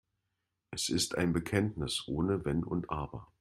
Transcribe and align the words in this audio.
Es 0.71 0.89
ist 0.89 1.15
ein 1.15 1.31
Bekenntnis 1.31 2.05
ohne 2.07 2.43
Wenn 2.43 2.63
und 2.63 2.89
Aber. 2.89 3.27